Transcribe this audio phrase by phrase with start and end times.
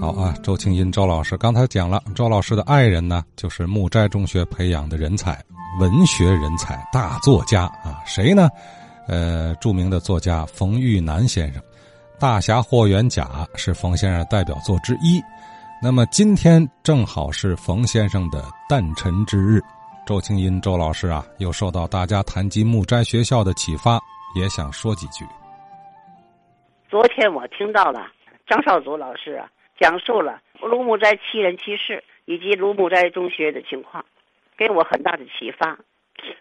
[0.00, 5.38] 好啊，周庆音周老师刚才讲了，周老师的爱人呢，就是木斋中学培养的人才，
[5.78, 8.48] 文学人才，大作家啊，谁呢？
[9.06, 11.62] 呃，著名的作家冯玉楠先生，
[12.18, 13.24] 《大侠霍元甲》
[13.58, 15.22] 是冯先生代表作之一。
[15.82, 19.60] 那么今天正好是冯先生的诞辰之日，
[20.06, 24.00] 周清音周老师啊，又受到大家谈及木斋学校的启发，
[24.34, 25.24] 也想说几句。
[26.88, 28.00] 昨天我听到了
[28.46, 29.46] 张少祖老师啊。
[29.82, 34.04] 讲述了卢木斋七人七事以及卢木斋中学的情况，
[34.56, 35.76] 给我很大的启发。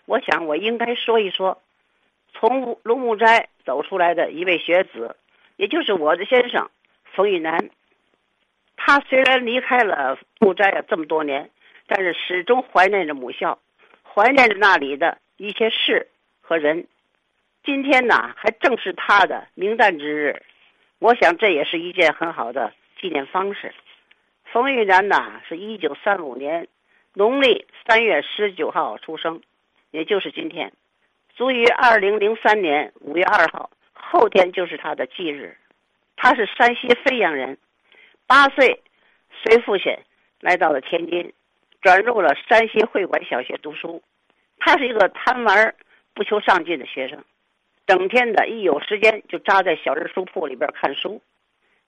[0.05, 1.59] 我想我应该说一说，
[2.33, 5.15] 从卢木斋走出来的一位学子，
[5.57, 6.69] 也就是我的先生
[7.15, 7.71] 冯玉楠。
[8.77, 11.49] 他虽然离开了木斋啊这么多年，
[11.87, 13.57] 但是始终怀念着母校，
[14.03, 16.07] 怀念着那里的一些事
[16.41, 16.85] 和人。
[17.63, 20.43] 今天呢，还正是他的明旦之日，
[20.99, 22.71] 我想这也是一件很好的。
[23.01, 23.73] 纪念方式，
[24.45, 26.67] 冯玉兰呐，是一九三五年
[27.15, 29.41] 农历三月十九号出生，
[29.89, 30.71] 也就是今天，
[31.35, 35.57] 卒于二零零三年五月二号，后天就是他的忌日。
[36.15, 37.57] 他是山西汾阳人，
[38.27, 38.83] 八岁
[39.43, 39.97] 随父亲
[40.39, 41.33] 来到了天津，
[41.81, 44.03] 转入了山西会馆小学读书。
[44.59, 45.73] 他是一个贪玩
[46.13, 47.23] 不求上进的学生，
[47.87, 51.19] 整天的一有时间就扎在小人书铺里边看书。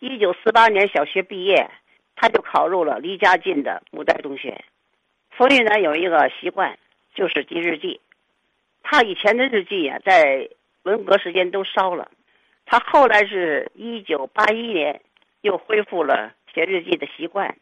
[0.04, 1.72] 一九四八年小学毕业，
[2.18, 4.62] 他就考入了离家近的木斋中学。
[5.30, 6.78] 冯玉楠有一个习惯，
[7.16, 8.02] 就是记日记。
[8.82, 10.50] 他以前的日记呀，在
[10.84, 12.12] 文革时间都烧了。
[12.66, 15.00] 他后来是一九八一年
[15.40, 17.56] 又恢复了写日记的习惯。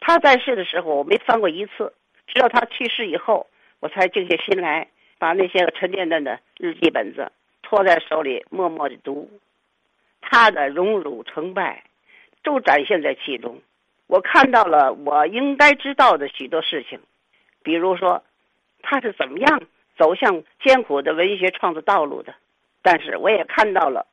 [0.00, 1.92] 他在世的时候，我没翻过一次，
[2.26, 3.46] 直到他去世以后，
[3.78, 4.88] 我才静下心来，
[5.20, 7.30] 把那些个沉甸甸的日记本子
[7.62, 9.30] 托在手里，默默的读。
[10.20, 11.84] 他的荣辱成败，
[12.42, 13.60] 都展现在其中。
[14.06, 17.00] 我看到了我应该知道的许多事情，
[17.62, 18.22] 比如说，
[18.82, 19.62] 他是怎么样
[19.96, 22.34] 走向艰苦的文学创作道路的。
[22.82, 24.06] 但是我也看到了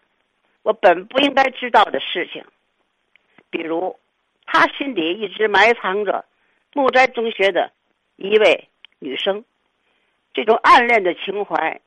[0.61, 2.43] 我本不应该知道的事情，
[3.49, 3.97] 比如，
[4.45, 6.25] 他心底一直埋藏着
[6.73, 7.71] 木斋中学的
[8.17, 8.67] 一位
[8.99, 9.45] 女生，
[10.33, 11.81] 这种暗恋的情怀，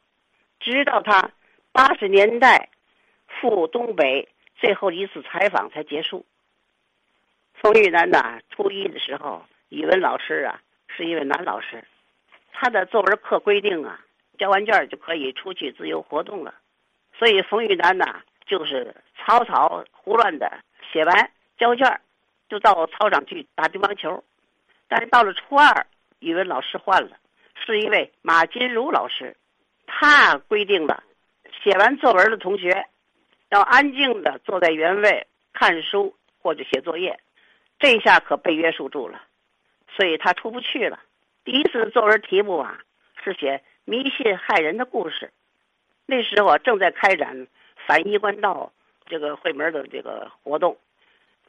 [0.58, 1.30] 直到他
[1.72, 2.68] 八十年代。
[3.40, 6.26] 赴东北最后一次采访才结束。
[7.54, 11.82] 冯玉楠呐，初一的时候，语文老师啊是一位男老师，
[12.52, 14.00] 他的作文课规定啊，
[14.38, 16.54] 交完卷就可以出去自由活动了，
[17.18, 20.60] 所以冯玉楠呐就是草草胡乱的
[20.92, 22.00] 写完交卷，
[22.48, 24.22] 就到操场去打乒乓球。
[24.88, 25.86] 但是到了初二，
[26.18, 27.16] 语文老师换了，
[27.64, 29.36] 是一位马金如老师，
[29.86, 31.02] 他规定了
[31.62, 32.86] 写完作文的同学。
[33.50, 37.20] 要安静的坐在原位看书或者写作业，
[37.78, 39.20] 这下可被约束住了，
[39.88, 41.00] 所以他出不去了。
[41.44, 42.78] 第一次作文题目啊
[43.24, 45.32] 是写迷信害人的故事，
[46.06, 47.48] 那时候正在开展
[47.86, 48.72] 反衣冠道
[49.06, 50.78] 这个会门的这个活动。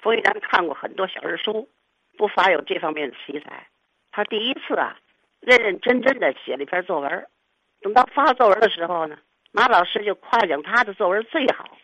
[0.01, 1.69] 冯玉然看过很多小人书，
[2.17, 3.67] 不乏有这方面的题材。
[4.11, 4.97] 他第一次啊
[5.39, 7.27] 认认真真的写了一篇作文，
[7.81, 9.19] 等到发作文的时候呢，
[9.51, 11.77] 马老师就夸奖他的作文最好。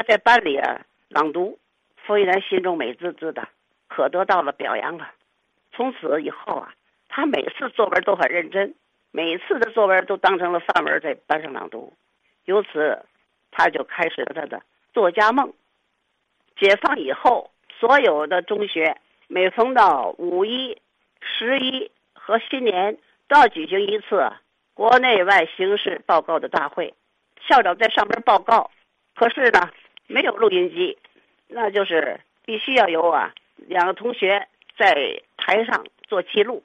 [0.00, 0.80] 还在班里啊
[1.10, 1.58] 朗读，
[2.06, 3.46] 冯玉兰心中美滋滋的，
[3.86, 5.10] 可得到了表扬了。
[5.72, 6.72] 从此以后啊，
[7.10, 8.74] 他每次作文都很认真，
[9.10, 11.92] 每次的作文都当成了范文在班上朗读。
[12.46, 13.04] 由此，
[13.50, 14.62] 他就开始了他的
[14.94, 15.52] 作家梦。
[16.56, 18.96] 解放以后，所有的中学
[19.28, 20.80] 每逢到五一、
[21.20, 22.96] 十一和新年，
[23.28, 24.32] 都要举行一次
[24.72, 26.94] 国内外形势报告的大会，
[27.46, 28.70] 校长在上边报告。
[29.14, 29.68] 可是呢，
[30.10, 30.98] 没有录音机，
[31.46, 36.64] 那就是必须要有啊两个同学在台上做记录，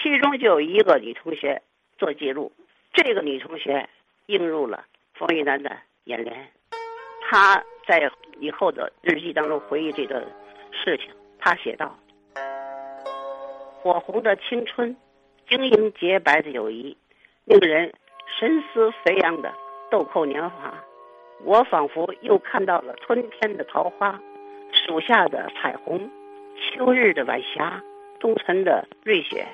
[0.00, 1.60] 其中就有一个女同学
[1.98, 2.52] 做记录。
[2.92, 3.88] 这个女同学
[4.26, 6.48] 映入了冯玉楠的眼帘。
[7.28, 10.24] 她在以后的日记当中回忆这段
[10.70, 11.98] 事情，她写道
[13.82, 14.96] ：“火红的青春，
[15.48, 16.96] 晶莹洁白的友谊，
[17.44, 17.92] 令人
[18.38, 19.52] 神思飞扬的
[19.90, 20.72] 豆蔻年华。”
[21.42, 24.20] 我仿佛又看到了春天的桃花，
[24.72, 26.10] 暑夏的彩虹，
[26.56, 27.82] 秋日的晚霞，
[28.20, 29.46] 冬晨的瑞雪。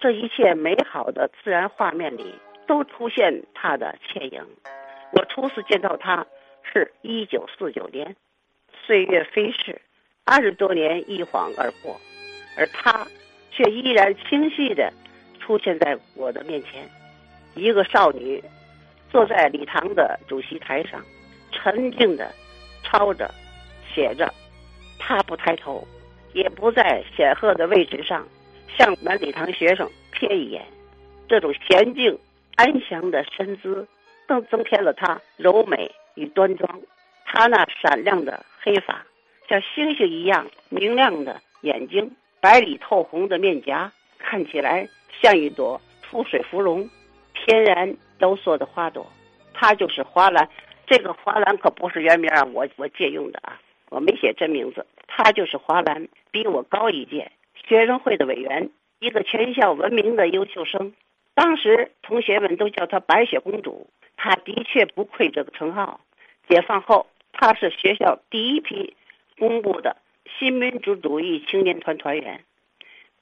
[0.00, 2.34] 这一切美好的自然画面里，
[2.66, 4.44] 都出现他的倩影。
[5.12, 6.26] 我初次见到他，
[6.62, 8.16] 是一九四九年。
[8.84, 9.80] 岁月飞逝，
[10.24, 11.96] 二十多年一晃而过，
[12.58, 13.06] 而他
[13.50, 14.92] 却依然清晰地
[15.40, 16.88] 出现在我的面前，
[17.54, 18.42] 一个少女。
[19.10, 21.02] 坐在礼堂的主席台上，
[21.52, 22.30] 沉静的
[22.82, 23.32] 抄着、
[23.94, 24.32] 写着，
[24.98, 25.86] 他不抬头，
[26.32, 28.26] 也不在显赫的位置上
[28.76, 30.62] 向满礼堂学生瞥一眼，
[31.28, 32.18] 这种娴静
[32.56, 33.86] 安详的身姿，
[34.26, 36.80] 更增添了他柔美与端庄。
[37.24, 39.04] 他那闪亮的黑发，
[39.48, 44.88] 像星星一样明亮的眼睛，白里透红的面颊，看起来
[45.20, 46.88] 像一朵出水芙蓉，
[47.34, 49.06] 天然雕塑的花朵。
[49.52, 50.48] 她就是花篮，
[50.86, 53.60] 这个花篮可不是原名啊，我我借用的啊，
[53.90, 54.86] 我没写真名字。
[55.08, 58.68] 他就是花篮，比我高一届，学生会的委员，
[58.98, 60.92] 一个全校闻名的优秀生。
[61.34, 66.00] 当时同学们都叫她白雪公主，她的确不愧这个称号。
[66.48, 68.94] 解放后，她是学校第一批
[69.38, 69.96] 公布的
[70.38, 72.44] 新民主主义青年团团员，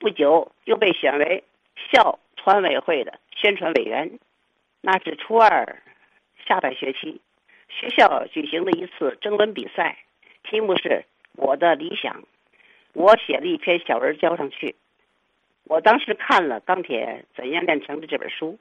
[0.00, 1.44] 不久又被选为
[1.92, 4.18] 校团委会的宣传委员。
[4.86, 5.82] 那是初二。
[6.46, 7.22] 下半学期，
[7.70, 9.96] 学校举行了一次征文比赛，
[10.42, 12.22] 题目是我的理想。
[12.92, 14.76] 我写了一篇小文交上去。
[15.64, 18.58] 我当时看了《钢铁怎样炼成的》这本书，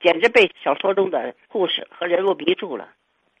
[0.00, 2.92] 简直被小说中的故事和人物迷住了。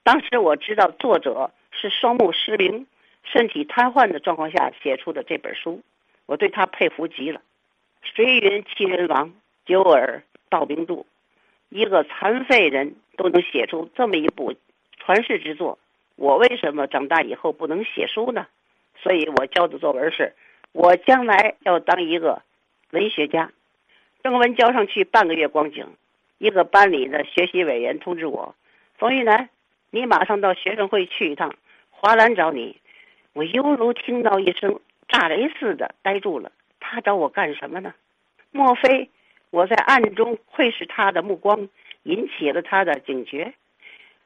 [0.02, 2.88] 当时我知道作者是双目失明、
[3.22, 5.80] 身体瘫痪的状况下写出的这本书，
[6.26, 7.40] 我对他佩服极了。
[8.02, 9.32] 谁云其人亡，
[9.64, 11.06] 久而道明著。
[11.68, 14.54] 一个残废人都能写出这么一部
[14.98, 15.78] 传世之作，
[16.16, 18.46] 我为什么长大以后不能写书呢？
[18.96, 20.34] 所以我交的作文是：
[20.72, 22.42] 我将来要当一个
[22.90, 23.52] 文学家。
[24.22, 25.86] 征文交上去半个月光景，
[26.38, 28.54] 一个班里的学习委员通知我
[28.98, 29.50] ：“冯玉楠，
[29.90, 31.54] 你马上到学生会去一趟，
[31.90, 32.76] 华兰找你。”
[33.34, 36.50] 我犹如听到一声炸雷似的呆住了。
[36.80, 37.92] 他找我干什么呢？
[38.50, 39.10] 莫非？
[39.50, 41.68] 我在暗中窥视他的目光，
[42.02, 43.54] 引起了他的警觉，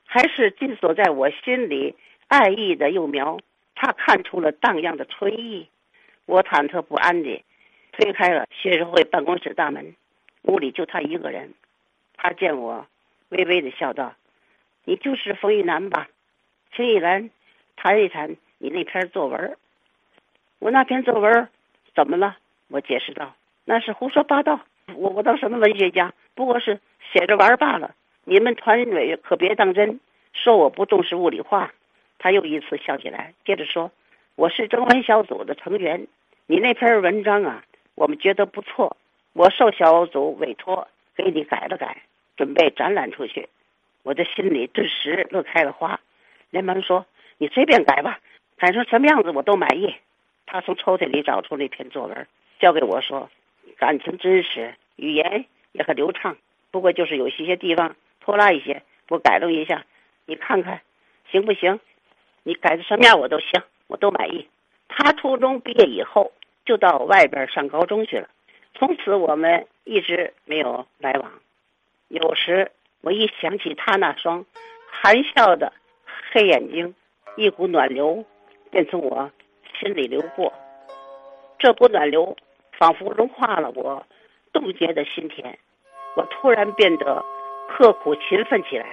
[0.04, 1.94] 还是尽锁在我心里
[2.28, 3.38] 爱意的幼苗，
[3.74, 5.68] 他看出了荡漾的春意。
[6.26, 7.44] 我忐忑不安地
[7.92, 9.94] 推开了学生会办公室大门，
[10.42, 11.54] 屋里就他一个人。
[12.16, 12.86] 他见我，
[13.30, 14.14] 微微的笑道
[14.84, 16.08] ：“你就是冯玉楠吧？
[16.74, 17.30] 请一兰
[17.76, 19.56] 谈一谈你那篇作文。”
[20.60, 21.48] 我那篇作文
[21.94, 22.36] 怎么了？
[22.68, 23.34] 我解释道
[23.64, 24.60] ：“那是胡说八道。”
[24.94, 26.12] 我我当什么文学家？
[26.34, 26.80] 不过是
[27.12, 27.94] 写着玩罢了。
[28.24, 30.00] 你们团委可别当真，
[30.32, 31.72] 说我不重视物理化。
[32.18, 33.90] 他又一次笑起来，接着说
[34.36, 36.06] ：“我是征文小组的成员，
[36.46, 37.64] 你那篇文章啊，
[37.94, 38.96] 我们觉得不错。
[39.32, 42.02] 我受小组委托给你改了改，
[42.36, 43.48] 准备展览出去。”
[44.02, 46.00] 我的心里顿时乐开了花，
[46.50, 47.04] 连忙说
[47.38, 48.18] ：“你随便改吧，
[48.56, 49.94] 改成什么样子我都满意。”
[50.46, 52.26] 他从抽屉里找出那篇作文，
[52.58, 53.30] 交给我说。
[53.78, 56.36] 感情真实，语言也很流畅，
[56.70, 59.84] 不过就是有些些地方拖拉一些，我改动一下，
[60.26, 60.82] 你看看
[61.30, 61.80] 行不行？
[62.42, 64.48] 你改的什么样我都行，我都满意。
[64.88, 66.32] 他初中毕业以后
[66.64, 68.28] 就到外边上高中去了，
[68.74, 71.32] 从此我们一直没有来往。
[72.08, 72.70] 有时
[73.00, 74.44] 我一想起他那双
[74.90, 75.72] 含笑的
[76.32, 76.94] 黑眼睛，
[77.36, 78.24] 一股暖流
[78.70, 79.30] 便从我
[79.78, 80.52] 心里流过，
[81.58, 82.36] 这股暖流。
[82.78, 84.06] 仿佛融化了我
[84.52, 85.54] 冻结的心田，
[86.16, 87.24] 我突然变得
[87.68, 88.86] 刻苦勤奋起来，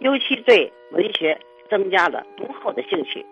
[0.00, 1.38] 尤其对文学
[1.68, 3.24] 增加了浓厚的兴趣。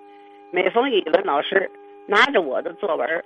[0.51, 1.71] 每逢语文老师
[2.07, 3.25] 拿着我的作文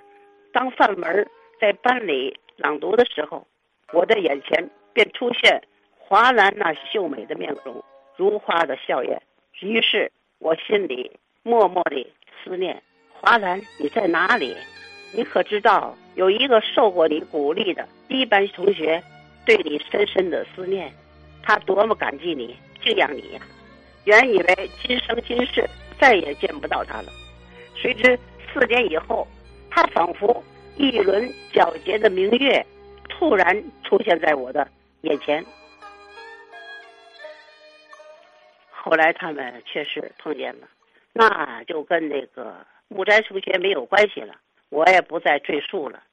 [0.51, 3.45] 当范文在班里朗读的时候，
[3.93, 5.61] 我的眼前便出现
[5.97, 7.83] 华兰那秀美的面容、
[8.15, 9.21] 如花的笑颜。
[9.59, 11.11] 于是我心里
[11.43, 12.11] 默默地
[12.43, 14.55] 思念：华兰，你在哪里？
[15.13, 19.01] 你可知道，有一个受过你鼓励的一班同学，
[19.45, 20.91] 对你深深的思念，
[21.41, 23.41] 他多么感激你、敬仰你呀！
[24.03, 25.65] 原以为今生今世
[25.97, 27.09] 再也见不到他了，
[27.73, 28.19] 谁知
[28.51, 29.25] 四年以后，
[29.71, 30.43] 他仿佛
[30.75, 32.65] 一轮皎洁的明月，
[33.07, 34.67] 突然出现在我的
[35.03, 35.41] 眼前。
[38.69, 40.67] 后来他们确实碰见了，
[41.13, 42.57] 那就跟那个
[42.89, 44.35] 木斋同学没有关系了。
[44.67, 46.03] 我也不再赘述了，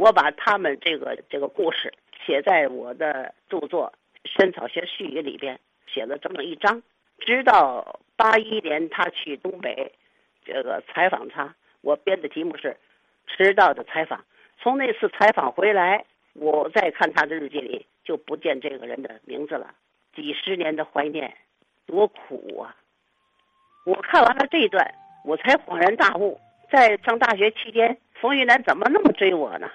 [0.00, 1.92] 我把他们这个这个故事
[2.24, 3.92] 写在我的著作
[4.26, 6.82] 《深草学序语》里边，写了整整一章。
[7.18, 9.92] 直到八一年他去东北，
[10.42, 12.68] 这个采访他，我编的题目是
[13.26, 14.20] 《迟到的采访》。
[14.58, 19.74] 从那次采访回来，我再看他的日记里，就不见这个人的名字了。
[20.16, 21.36] 几十年的怀念，
[21.84, 22.74] 多苦啊！
[23.84, 24.94] 我看完了这一段，
[25.26, 26.40] 我才恍然大悟。
[26.70, 29.70] 在上大学期间，冯玉兰怎么那么追我呢？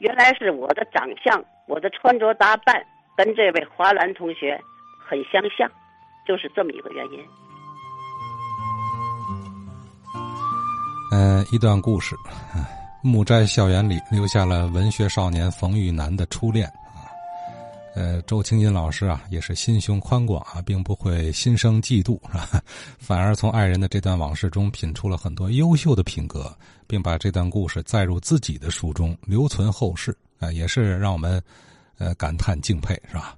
[0.00, 2.82] 原来是我的长相，我的穿着打扮
[3.16, 4.58] 跟这位华兰同学
[4.98, 5.70] 很相像，
[6.26, 7.22] 就是这么一个原因。
[11.12, 12.16] 嗯，一段故事，
[13.04, 16.66] 木斋校园里留下了文学少年冯玉楠的初恋。
[17.94, 22.62] 呃，周青音老师啊，也是心胸宽广啊，并不会心生嫉妒，是吧？
[22.98, 26.56] 反而从爱人的这段往事中品出了很多优秀的品格，
[26.86, 31.42] 并把这段故事载入自己的书中，留存后世啊，也是让我们
[31.98, 33.36] 呃感叹敬佩，是吧？